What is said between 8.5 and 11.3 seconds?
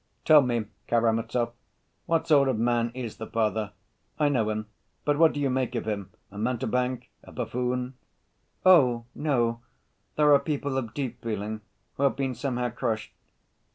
"Oh, no; there are people of deep